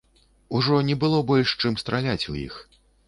Ужо 0.49 0.79
не 0.87 0.95
было 1.03 1.19
больш 1.31 1.53
чым 1.65 1.77
страляць 1.83 2.21
у 2.35 2.39
іх. 2.47 2.57